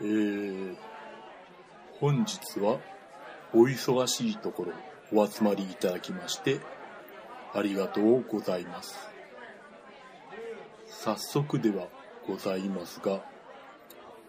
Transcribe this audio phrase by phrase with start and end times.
[0.00, 0.76] えー、
[1.98, 2.78] 本日は
[3.52, 4.72] お忙しいところ
[5.12, 6.60] お集まりいただきまして
[7.54, 8.96] ありがとうございます。
[10.86, 11.88] 早速では
[12.26, 13.22] ございますが、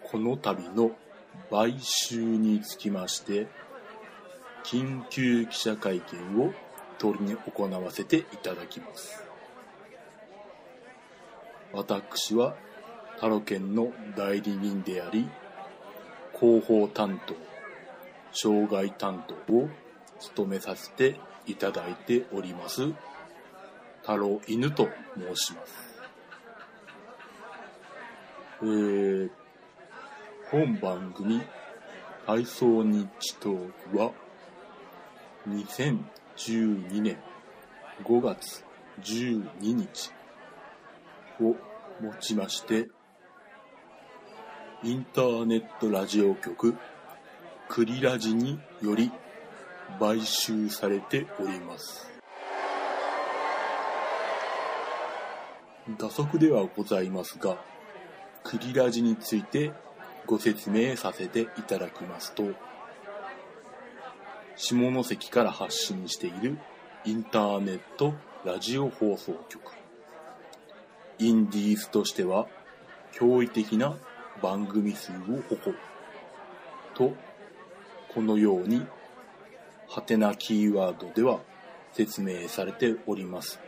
[0.04, 0.91] この度の
[1.50, 3.47] 買収につきまして、
[4.63, 6.54] 緊急記者会見を
[6.97, 9.23] 取りに行わせていただきます。
[11.73, 12.56] 私は
[13.20, 15.29] タロケンの代理人であり、
[16.39, 17.36] 広報担当、
[18.32, 19.70] 障害担当を
[20.20, 22.93] 務めさせていただいております、
[24.02, 26.02] 太郎犬と申します。
[28.62, 29.29] えー、
[30.52, 31.42] 本番組
[32.25, 34.12] 体操日誌トークは
[35.48, 37.17] 2012年
[38.03, 38.64] 5月
[39.02, 40.12] 12日
[41.42, 41.56] を
[42.02, 42.88] もちまして
[44.81, 46.73] インターネットラジオ局
[47.67, 49.11] クリラジにより
[49.99, 52.09] 買収されております。
[56.00, 57.57] 打足ではございますが、
[58.45, 59.73] クリラジについて
[60.25, 62.44] ご説明させていただきますと、
[64.55, 66.57] 下関から発信している
[67.03, 68.13] インターネット
[68.45, 69.61] ラジオ放送局。
[71.17, 72.47] インディーズとしては
[73.11, 73.97] 驚異的な
[74.42, 75.16] 番組数を
[75.50, 75.78] 誇る。
[76.94, 77.14] と、
[78.14, 78.86] このように、
[79.88, 81.40] ハテナキーワードでは
[81.94, 83.59] 説明されております。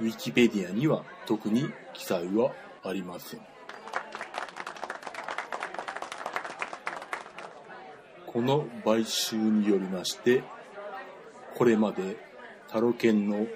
[0.00, 2.52] ウィキペディアには特に記載は
[2.84, 3.40] ありません。
[8.26, 10.42] この買収によりまして、
[11.56, 12.16] これまで
[12.68, 13.46] タロケンの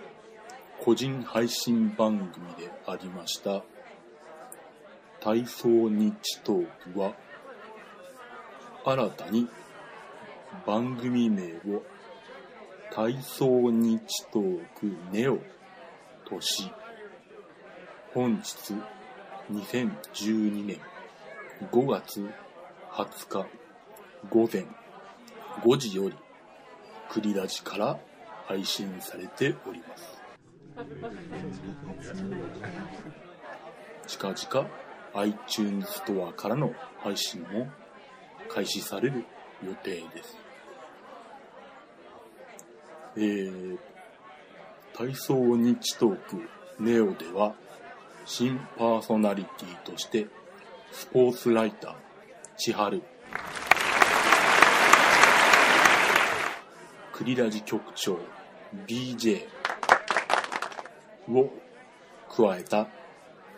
[0.84, 3.62] 個人配信番組でありました
[5.22, 7.14] 体操日トークは
[8.84, 9.48] 新たに
[10.66, 11.84] 番組名を
[12.92, 14.02] 体操日
[14.33, 15.38] トークネオ
[16.28, 16.72] とし
[18.12, 18.74] 本日
[19.52, 20.80] 2012年
[21.70, 22.28] 5月
[22.90, 23.46] 20日
[24.28, 24.66] 午前
[25.62, 26.16] 5時より
[27.08, 28.00] クリラジから
[28.46, 30.20] 配信されております。
[34.08, 34.68] 近々
[35.14, 37.68] iTunes ストアからの配信も
[38.48, 39.24] 開始される
[39.64, 40.36] 予定です。
[43.17, 43.78] えー、
[44.95, 47.55] 体操日トークネオでは
[48.24, 50.28] 新パーソナリティとして
[50.92, 51.95] スポーツライター
[52.56, 53.02] 千春
[57.12, 58.18] クリラジ局長
[58.86, 59.42] BJ
[61.28, 61.51] を
[62.30, 62.89] 加えた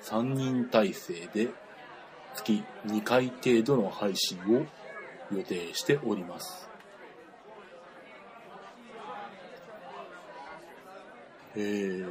[0.04, 1.48] 3人体制で
[2.34, 4.66] 月2回程度の配信を
[5.34, 6.68] 予定しております。
[11.56, 12.06] えー、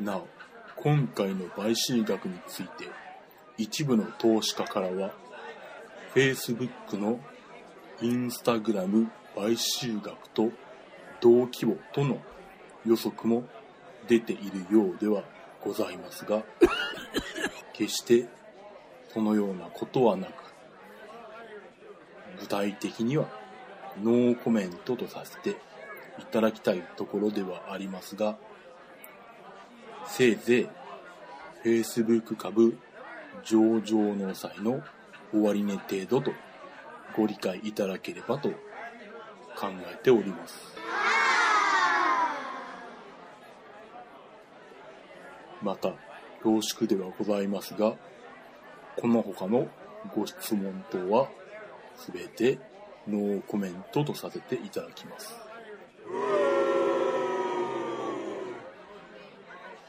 [0.00, 0.26] なお、
[0.76, 2.88] 今回の買収額について
[3.58, 5.12] 一部の投資家からは
[6.14, 7.20] Facebook の
[8.00, 10.50] Instagram 買収額と
[11.20, 12.22] 同規模との
[12.86, 13.44] 予測も
[14.08, 15.22] 出ているようでは
[15.62, 16.42] ございますが、
[17.80, 18.28] 決して
[19.14, 20.32] そのようなことはなく、
[22.38, 23.26] 具体的には
[24.02, 25.56] ノーコメントとさせて
[26.18, 28.36] いただきたいところではありますが、
[30.04, 30.68] せいぜ
[31.64, 32.76] い Facebook 株
[33.44, 34.82] 上場の際の
[35.32, 36.32] 終値程度と
[37.16, 40.54] ご理解いただければと考えております。
[45.62, 45.94] また、
[46.42, 47.94] 恐縮ではございますが、
[48.96, 49.68] この他の
[50.14, 51.28] ご質問等は、
[51.96, 52.58] すべて
[53.06, 55.34] ノーコメントとさせていただきます。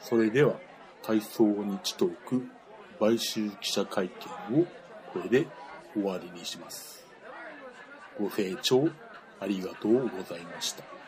[0.00, 0.54] それでは、
[1.02, 2.46] 体操日トーク
[3.00, 4.10] 買収記者会
[4.50, 4.66] 見を
[5.12, 5.48] これで
[5.94, 7.04] 終わりにします。
[8.18, 8.88] ご清聴
[9.40, 11.01] ありがとうございました。